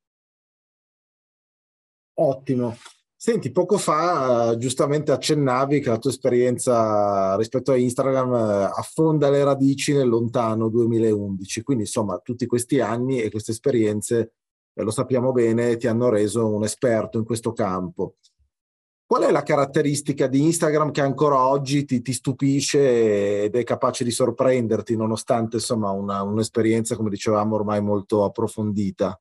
Ottimo. 2.14 2.76
Senti, 3.22 3.52
poco 3.52 3.76
fa 3.76 4.56
giustamente 4.56 5.12
accennavi 5.12 5.80
che 5.80 5.90
la 5.90 5.98
tua 5.98 6.08
esperienza 6.08 7.36
rispetto 7.36 7.70
a 7.70 7.76
Instagram 7.76 8.34
eh, 8.34 8.72
affonda 8.74 9.28
le 9.28 9.44
radici 9.44 9.92
nel 9.92 10.08
lontano 10.08 10.70
2011, 10.70 11.62
quindi 11.62 11.82
insomma 11.82 12.16
tutti 12.16 12.46
questi 12.46 12.80
anni 12.80 13.20
e 13.20 13.30
queste 13.30 13.50
esperienze, 13.50 14.32
eh, 14.72 14.82
lo 14.82 14.90
sappiamo 14.90 15.32
bene, 15.32 15.76
ti 15.76 15.86
hanno 15.86 16.08
reso 16.08 16.48
un 16.48 16.64
esperto 16.64 17.18
in 17.18 17.24
questo 17.26 17.52
campo. 17.52 18.14
Qual 19.04 19.24
è 19.24 19.30
la 19.30 19.42
caratteristica 19.42 20.26
di 20.26 20.40
Instagram 20.42 20.90
che 20.90 21.02
ancora 21.02 21.46
oggi 21.46 21.84
ti, 21.84 22.00
ti 22.00 22.14
stupisce 22.14 23.42
ed 23.42 23.54
è 23.54 23.64
capace 23.64 24.02
di 24.02 24.12
sorprenderti 24.12 24.96
nonostante 24.96 25.56
insomma 25.56 25.90
una, 25.90 26.22
un'esperienza, 26.22 26.96
come 26.96 27.10
dicevamo, 27.10 27.54
ormai 27.54 27.82
molto 27.82 28.24
approfondita? 28.24 29.20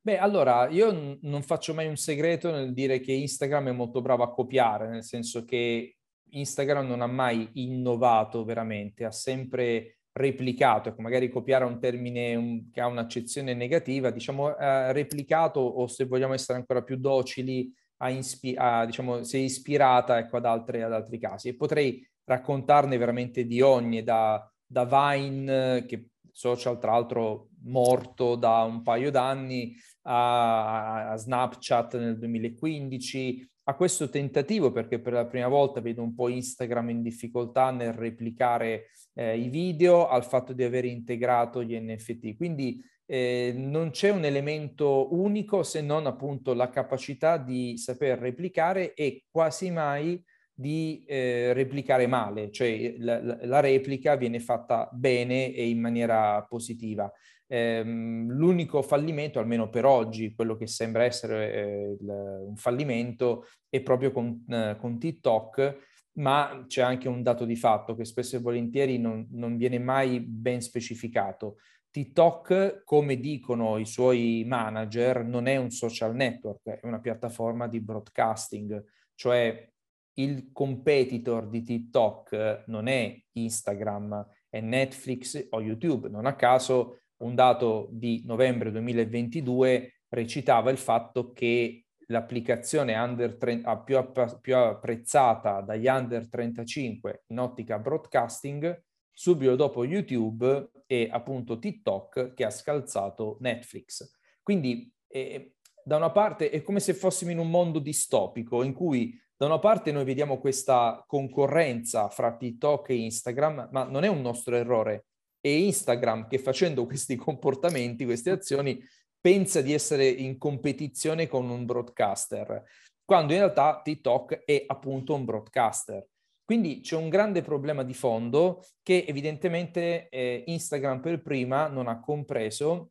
Beh, 0.00 0.18
allora, 0.18 0.68
io 0.68 0.90
n- 0.92 1.18
non 1.22 1.42
faccio 1.42 1.74
mai 1.74 1.86
un 1.86 1.96
segreto 1.96 2.50
nel 2.50 2.72
dire 2.72 3.00
che 3.00 3.12
Instagram 3.12 3.68
è 3.68 3.72
molto 3.72 4.00
bravo 4.00 4.22
a 4.22 4.32
copiare, 4.32 4.88
nel 4.88 5.04
senso 5.04 5.44
che 5.44 5.96
Instagram 6.30 6.86
non 6.86 7.02
ha 7.02 7.06
mai 7.06 7.50
innovato 7.54 8.44
veramente, 8.44 9.04
ha 9.04 9.10
sempre 9.10 9.98
replicato, 10.12 10.88
ecco, 10.88 11.02
magari 11.02 11.28
copiare 11.28 11.64
un 11.64 11.78
termine 11.78 12.34
un, 12.34 12.70
che 12.70 12.80
ha 12.80 12.86
un'accezione 12.86 13.54
negativa, 13.54 14.10
diciamo 14.10 14.56
eh, 14.56 14.92
replicato 14.92 15.60
o 15.60 15.86
se 15.86 16.06
vogliamo 16.06 16.34
essere 16.34 16.58
ancora 16.58 16.82
più 16.82 16.96
docili, 16.96 17.72
a 17.98 18.10
inspi- 18.10 18.54
a, 18.56 18.84
diciamo, 18.84 19.22
si 19.24 19.36
è 19.38 19.40
ispirata 19.40 20.18
ecco, 20.18 20.36
ad, 20.36 20.44
altre, 20.46 20.82
ad 20.82 20.92
altri 20.92 21.18
casi. 21.18 21.48
E 21.48 21.56
potrei 21.56 22.06
raccontarne 22.24 22.96
veramente 22.96 23.44
di 23.44 23.60
ogni, 23.60 24.02
da, 24.02 24.50
da 24.64 24.84
Vine, 24.84 25.84
che 25.86 26.06
social 26.32 26.78
tra 26.78 26.92
l'altro 26.92 27.48
morto 27.64 28.34
da 28.36 28.62
un 28.62 28.82
paio 28.82 29.10
d'anni, 29.10 29.74
a, 30.02 31.10
a 31.10 31.16
Snapchat 31.16 31.96
nel 31.98 32.18
2015, 32.18 33.50
a 33.64 33.74
questo 33.74 34.08
tentativo, 34.08 34.72
perché 34.72 34.98
per 34.98 35.12
la 35.12 35.26
prima 35.26 35.48
volta 35.48 35.80
vedo 35.80 36.02
un 36.02 36.14
po' 36.14 36.28
Instagram 36.28 36.90
in 36.90 37.02
difficoltà 37.02 37.70
nel 37.70 37.92
replicare 37.92 38.86
eh, 39.14 39.38
i 39.38 39.48
video, 39.48 40.08
al 40.08 40.24
fatto 40.24 40.52
di 40.52 40.62
aver 40.62 40.84
integrato 40.86 41.62
gli 41.62 41.78
NFT. 41.78 42.36
Quindi 42.36 42.82
eh, 43.04 43.52
non 43.56 43.90
c'è 43.90 44.10
un 44.10 44.24
elemento 44.24 45.14
unico 45.14 45.62
se 45.62 45.80
non 45.80 46.06
appunto 46.06 46.54
la 46.54 46.70
capacità 46.70 47.36
di 47.36 47.76
saper 47.76 48.18
replicare 48.18 48.94
e 48.94 49.24
quasi 49.30 49.70
mai 49.70 50.22
di 50.58 51.04
eh, 51.06 51.52
replicare 51.52 52.08
male, 52.08 52.50
cioè 52.50 52.96
la, 52.98 53.20
la, 53.20 53.60
replica 53.60 54.16
viene 54.16 54.40
fatta 54.40 54.88
bene 54.92 55.52
e 55.54 55.68
in 55.68 55.78
maniera 55.78 56.42
positiva. 56.42 57.08
Eh, 57.46 57.80
l'unico 57.84 58.82
fallimento, 58.82 59.38
almeno 59.38 59.70
per 59.70 59.84
oggi, 59.84 60.34
quello 60.34 60.56
che 60.56 60.66
sembra 60.66 61.04
essere 61.04 61.52
eh, 61.52 61.96
un 62.00 62.56
fallimento, 62.56 63.46
è 63.68 63.80
proprio 63.82 64.10
con, 64.10 64.44
eh, 64.48 64.74
con, 64.80 64.98
TikTok, 64.98 65.76
ma 66.14 66.64
c'è 66.66 66.82
anche 66.82 67.06
un 67.06 67.22
dato 67.22 67.44
di 67.44 67.54
fatto 67.54 67.94
che 67.94 68.04
spesso 68.04 68.34
e 68.34 68.40
volentieri 68.40 68.98
non, 68.98 69.28
non 69.30 69.56
viene 69.56 69.78
mai 69.78 70.18
ben 70.18 70.60
specificato. 70.60 71.58
TikTok, 71.88 72.82
come 72.82 73.20
dicono 73.20 73.78
i 73.78 73.86
suoi 73.86 74.42
manager, 74.44 75.24
non 75.24 75.46
è 75.46 75.56
un 75.56 75.70
social 75.70 76.16
network, 76.16 76.80
è 76.80 76.80
una 76.82 76.98
piattaforma 76.98 77.68
di 77.68 77.80
broadcasting, 77.80 78.82
cioè 79.14 79.70
il 80.18 80.50
competitor 80.52 81.48
di 81.48 81.62
TikTok 81.62 82.64
non 82.66 82.88
è 82.88 83.16
Instagram, 83.32 84.26
è 84.48 84.60
Netflix 84.60 85.46
o 85.50 85.60
YouTube. 85.60 86.08
Non 86.08 86.26
a 86.26 86.34
caso 86.34 87.00
un 87.18 87.34
dato 87.34 87.88
di 87.92 88.22
novembre 88.24 88.70
2022 88.70 90.02
recitava 90.08 90.70
il 90.70 90.78
fatto 90.78 91.32
che 91.32 91.84
l'applicazione 92.06 92.96
under 92.96 93.36
30, 93.36 93.78
più, 93.78 93.98
più 94.40 94.56
apprezzata 94.56 95.60
dagli 95.60 95.86
under 95.86 96.28
35 96.28 97.24
in 97.28 97.38
ottica 97.38 97.78
broadcasting 97.78 98.82
subito 99.12 99.56
dopo 99.56 99.84
YouTube 99.84 100.70
è 100.86 101.08
appunto 101.10 101.58
TikTok 101.58 102.34
che 102.34 102.44
ha 102.44 102.50
scalzato 102.50 103.36
Netflix. 103.40 104.16
Quindi 104.42 104.90
eh, 105.08 105.56
da 105.84 105.96
una 105.96 106.10
parte 106.10 106.50
è 106.50 106.62
come 106.62 106.80
se 106.80 106.94
fossimo 106.94 107.30
in 107.30 107.38
un 107.38 107.50
mondo 107.50 107.78
distopico 107.78 108.62
in 108.62 108.72
cui 108.72 109.18
da 109.38 109.46
una 109.46 109.60
parte 109.60 109.92
noi 109.92 110.04
vediamo 110.04 110.38
questa 110.38 111.04
concorrenza 111.06 112.08
fra 112.08 112.36
TikTok 112.36 112.88
e 112.88 112.96
Instagram, 112.96 113.68
ma 113.70 113.84
non 113.84 114.02
è 114.02 114.08
un 114.08 114.20
nostro 114.20 114.56
errore. 114.56 115.06
È 115.40 115.46
Instagram 115.46 116.26
che 116.26 116.40
facendo 116.40 116.84
questi 116.86 117.14
comportamenti, 117.14 118.04
queste 118.04 118.30
azioni, 118.30 118.84
pensa 119.20 119.60
di 119.60 119.72
essere 119.72 120.08
in 120.08 120.38
competizione 120.38 121.28
con 121.28 121.48
un 121.50 121.64
broadcaster, 121.64 122.64
quando 123.04 123.32
in 123.32 123.38
realtà 123.38 123.80
TikTok 123.80 124.42
è 124.44 124.64
appunto 124.66 125.14
un 125.14 125.24
broadcaster. 125.24 126.04
Quindi 126.42 126.80
c'è 126.80 126.96
un 126.96 127.08
grande 127.08 127.40
problema 127.40 127.84
di 127.84 127.94
fondo 127.94 128.64
che 128.82 129.04
evidentemente 129.06 130.08
eh, 130.08 130.42
Instagram 130.48 131.00
per 131.00 131.22
prima 131.22 131.68
non 131.68 131.86
ha 131.86 132.00
compreso 132.00 132.90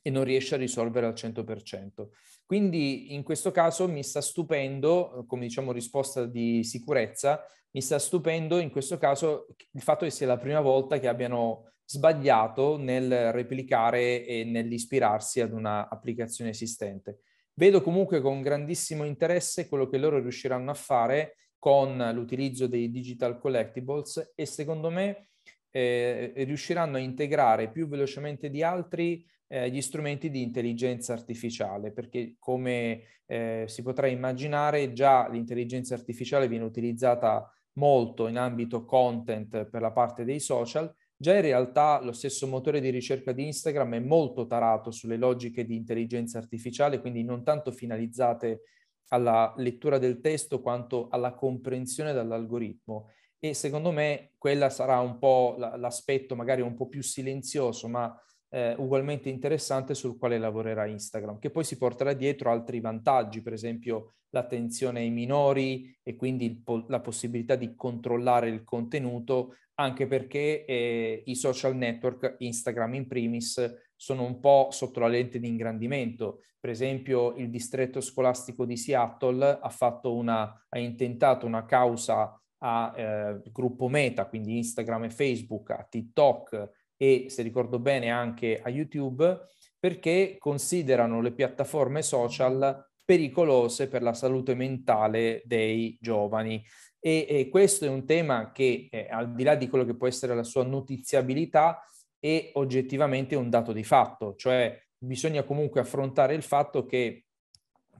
e 0.00 0.10
non 0.10 0.22
riesce 0.22 0.54
a 0.54 0.58
risolvere 0.58 1.06
al 1.06 1.14
100%. 1.14 2.08
Quindi 2.46 3.14
in 3.14 3.22
questo 3.22 3.50
caso 3.50 3.88
mi 3.88 4.02
sta 4.02 4.20
stupendo, 4.20 5.24
come 5.26 5.46
diciamo 5.46 5.72
risposta 5.72 6.26
di 6.26 6.62
sicurezza, 6.62 7.44
mi 7.70 7.80
sta 7.80 7.98
stupendo 7.98 8.58
in 8.58 8.70
questo 8.70 8.98
caso 8.98 9.46
il 9.72 9.82
fatto 9.82 10.04
che 10.04 10.10
sia 10.10 10.26
la 10.26 10.38
prima 10.38 10.60
volta 10.60 10.98
che 10.98 11.08
abbiano 11.08 11.72
sbagliato 11.84 12.76
nel 12.76 13.32
replicare 13.32 14.24
e 14.24 14.44
nell'ispirarsi 14.44 15.40
ad 15.40 15.52
un'applicazione 15.52 16.50
esistente. 16.50 17.20
Vedo 17.54 17.82
comunque 17.82 18.20
con 18.20 18.42
grandissimo 18.42 19.04
interesse 19.04 19.68
quello 19.68 19.88
che 19.88 19.98
loro 19.98 20.18
riusciranno 20.18 20.70
a 20.70 20.74
fare 20.74 21.36
con 21.58 22.10
l'utilizzo 22.12 22.66
dei 22.66 22.90
digital 22.90 23.38
collectibles 23.38 24.32
e 24.34 24.44
secondo 24.44 24.90
me 24.90 25.28
eh, 25.70 26.32
riusciranno 26.36 26.96
a 26.96 27.00
integrare 27.00 27.70
più 27.70 27.88
velocemente 27.88 28.50
di 28.50 28.62
altri 28.62 29.24
eh, 29.54 29.70
gli 29.70 29.80
strumenti 29.80 30.30
di 30.30 30.42
intelligenza 30.42 31.12
artificiale, 31.12 31.92
perché 31.92 32.34
come 32.40 33.02
eh, 33.24 33.64
si 33.68 33.82
potrà 33.82 34.08
immaginare 34.08 34.92
già 34.92 35.28
l'intelligenza 35.28 35.94
artificiale 35.94 36.48
viene 36.48 36.64
utilizzata 36.64 37.48
molto 37.74 38.26
in 38.26 38.36
ambito 38.36 38.84
content 38.84 39.66
per 39.66 39.80
la 39.80 39.92
parte 39.92 40.24
dei 40.24 40.40
social, 40.40 40.92
già 41.16 41.36
in 41.36 41.42
realtà 41.42 42.02
lo 42.02 42.10
stesso 42.10 42.48
motore 42.48 42.80
di 42.80 42.90
ricerca 42.90 43.30
di 43.30 43.46
Instagram 43.46 43.94
è 43.94 44.00
molto 44.00 44.48
tarato 44.48 44.90
sulle 44.90 45.16
logiche 45.16 45.64
di 45.64 45.76
intelligenza 45.76 46.38
artificiale, 46.38 47.00
quindi 47.00 47.22
non 47.22 47.44
tanto 47.44 47.70
finalizzate 47.70 48.62
alla 49.10 49.54
lettura 49.58 49.98
del 49.98 50.18
testo 50.18 50.60
quanto 50.60 51.06
alla 51.10 51.32
comprensione 51.32 52.12
dall'algoritmo. 52.12 53.10
E 53.38 53.54
secondo 53.54 53.92
me 53.92 54.32
quella 54.36 54.68
sarà 54.68 54.98
un 54.98 55.18
po' 55.18 55.54
l'aspetto 55.58 56.34
magari 56.34 56.60
un 56.60 56.74
po' 56.74 56.88
più 56.88 57.02
silenzioso, 57.02 57.86
ma 57.88 58.12
eh, 58.54 58.72
ugualmente 58.78 59.28
interessante 59.28 59.94
sul 59.94 60.16
quale 60.16 60.38
lavorerà 60.38 60.86
Instagram, 60.86 61.40
che 61.40 61.50
poi 61.50 61.64
si 61.64 61.76
porterà 61.76 62.12
dietro 62.12 62.52
altri 62.52 62.78
vantaggi, 62.78 63.42
per 63.42 63.52
esempio 63.52 64.14
l'attenzione 64.30 65.00
ai 65.00 65.10
minori 65.10 65.92
e 66.04 66.14
quindi 66.14 66.62
po- 66.62 66.84
la 66.86 67.00
possibilità 67.00 67.56
di 67.56 67.74
controllare 67.74 68.48
il 68.48 68.62
contenuto, 68.62 69.56
anche 69.74 70.06
perché 70.06 70.64
eh, 70.66 71.24
i 71.26 71.34
social 71.34 71.74
network, 71.74 72.36
Instagram 72.38 72.94
in 72.94 73.08
primis, 73.08 73.74
sono 73.96 74.24
un 74.24 74.38
po' 74.38 74.68
sotto 74.70 75.00
la 75.00 75.08
lente 75.08 75.40
di 75.40 75.48
ingrandimento. 75.48 76.42
Per 76.60 76.70
esempio 76.70 77.34
il 77.34 77.50
distretto 77.50 78.00
scolastico 78.00 78.64
di 78.64 78.76
Seattle 78.76 79.58
ha, 79.60 80.00
una, 80.04 80.66
ha 80.68 80.78
intentato 80.78 81.44
una 81.44 81.64
causa 81.64 82.40
a 82.58 82.94
eh, 82.96 83.40
gruppo 83.50 83.88
Meta, 83.88 84.26
quindi 84.26 84.58
Instagram 84.58 85.04
e 85.04 85.10
Facebook, 85.10 85.70
a 85.70 85.86
TikTok, 85.88 86.83
e 87.04 87.26
se 87.28 87.42
ricordo 87.42 87.78
bene 87.78 88.10
anche 88.10 88.60
a 88.62 88.70
YouTube 88.70 89.48
perché 89.78 90.36
considerano 90.38 91.20
le 91.20 91.32
piattaforme 91.32 92.00
social 92.00 92.82
pericolose 93.04 93.88
per 93.88 94.00
la 94.02 94.14
salute 94.14 94.54
mentale 94.54 95.42
dei 95.44 95.98
giovani. 96.00 96.64
E, 96.98 97.26
e 97.28 97.48
questo 97.50 97.84
è 97.84 97.88
un 97.88 98.06
tema 98.06 98.50
che, 98.50 98.88
eh, 98.90 99.08
al 99.10 99.34
di 99.34 99.42
là 99.42 99.56
di 99.56 99.68
quello 99.68 99.84
che 99.84 99.94
può 99.94 100.06
essere 100.06 100.34
la 100.34 100.42
sua 100.42 100.64
notiziabilità, 100.64 101.86
è 102.18 102.52
oggettivamente 102.54 103.34
un 103.34 103.50
dato 103.50 103.72
di 103.72 103.84
fatto, 103.84 104.34
cioè 104.36 104.74
bisogna 104.96 105.42
comunque 105.42 105.80
affrontare 105.80 106.34
il 106.34 106.42
fatto 106.42 106.86
che 106.86 107.26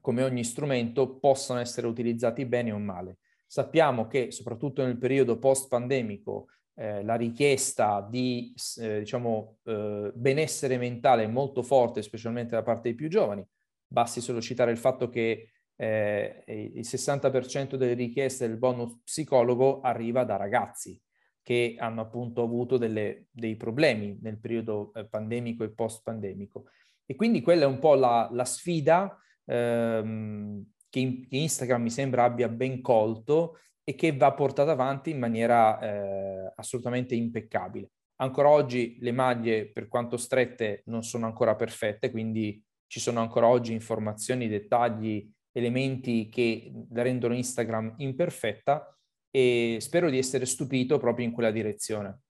come 0.00 0.22
ogni 0.22 0.42
strumento 0.42 1.18
possano 1.18 1.60
essere 1.60 1.86
utilizzati 1.86 2.46
bene 2.46 2.72
o 2.72 2.78
male. 2.78 3.18
Sappiamo 3.46 4.06
che 4.06 4.30
soprattutto 4.30 4.82
nel 4.82 4.96
periodo 4.96 5.38
post-pandemico 5.38 6.46
eh, 6.74 7.02
la 7.04 7.14
richiesta 7.14 8.06
di 8.08 8.54
eh, 8.80 9.00
diciamo, 9.00 9.58
eh, 9.64 10.12
benessere 10.14 10.76
mentale 10.76 11.24
è 11.24 11.28
molto 11.28 11.62
forte, 11.62 12.02
specialmente 12.02 12.54
da 12.54 12.62
parte 12.62 12.88
dei 12.88 12.94
più 12.94 13.08
giovani. 13.08 13.46
Basti 13.86 14.20
solo 14.20 14.40
citare 14.40 14.70
il 14.70 14.78
fatto 14.78 15.08
che 15.08 15.50
eh, 15.76 16.44
il 16.46 16.86
60% 16.86 17.74
delle 17.74 17.94
richieste 17.94 18.46
del 18.46 18.58
bonus 18.58 19.00
psicologo 19.02 19.80
arriva 19.80 20.24
da 20.24 20.36
ragazzi 20.36 21.00
che 21.44 21.76
hanno 21.78 22.00
appunto 22.00 22.42
avuto 22.42 22.78
delle, 22.78 23.26
dei 23.30 23.56
problemi 23.56 24.18
nel 24.22 24.38
periodo 24.38 24.92
eh, 24.94 25.06
pandemico 25.06 25.62
e 25.62 25.72
post-pandemico. 25.72 26.64
E 27.04 27.14
quindi 27.16 27.42
quella 27.42 27.64
è 27.64 27.66
un 27.66 27.78
po' 27.78 27.94
la, 27.94 28.30
la 28.32 28.46
sfida 28.46 29.14
ehm, 29.44 30.64
che, 30.88 30.98
in, 30.98 31.28
che, 31.28 31.36
Instagram 31.36 31.82
mi 31.82 31.90
sembra 31.90 32.24
abbia 32.24 32.48
ben 32.48 32.80
colto 32.80 33.58
e 33.84 33.94
che 33.94 34.16
va 34.16 34.32
portata 34.32 34.72
avanti 34.72 35.10
in 35.10 35.18
maniera 35.18 35.78
eh, 35.78 36.52
assolutamente 36.56 37.14
impeccabile. 37.14 37.90
Ancora 38.16 38.48
oggi 38.48 38.96
le 39.00 39.12
maglie, 39.12 39.70
per 39.70 39.88
quanto 39.88 40.16
strette, 40.16 40.82
non 40.86 41.02
sono 41.02 41.26
ancora 41.26 41.54
perfette, 41.54 42.10
quindi 42.10 42.62
ci 42.86 43.00
sono 43.00 43.20
ancora 43.20 43.48
oggi 43.48 43.72
informazioni, 43.72 44.48
dettagli, 44.48 45.30
elementi 45.52 46.28
che 46.28 46.72
rendono 46.92 47.34
Instagram 47.34 47.94
imperfetta 47.98 48.96
e 49.30 49.78
spero 49.80 50.10
di 50.10 50.18
essere 50.18 50.46
stupito 50.46 50.98
proprio 50.98 51.26
in 51.26 51.32
quella 51.32 51.50
direzione. 51.50 52.23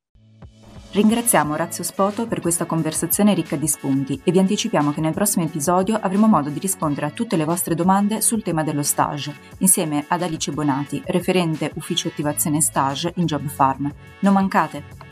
Ringraziamo 0.94 1.54
Orazio 1.54 1.82
Spoto 1.82 2.28
per 2.28 2.40
questa 2.40 2.66
conversazione 2.66 3.34
ricca 3.34 3.56
di 3.56 3.66
spunti 3.66 4.20
e 4.22 4.30
vi 4.30 4.38
anticipiamo 4.38 4.92
che 4.92 5.00
nel 5.00 5.12
prossimo 5.12 5.44
episodio 5.44 5.98
avremo 6.00 6.28
modo 6.28 6.50
di 6.50 6.60
rispondere 6.60 7.06
a 7.06 7.10
tutte 7.10 7.34
le 7.34 7.44
vostre 7.44 7.74
domande 7.74 8.20
sul 8.20 8.44
tema 8.44 8.62
dello 8.62 8.84
stage, 8.84 9.34
insieme 9.58 10.04
ad 10.06 10.22
Alice 10.22 10.52
Bonati, 10.52 11.02
referente 11.06 11.72
ufficio 11.74 12.06
attivazione 12.06 12.60
stage 12.60 13.12
in 13.16 13.26
Job 13.26 13.44
Farm. 13.48 13.92
Non 14.20 14.34
mancate! 14.34 15.03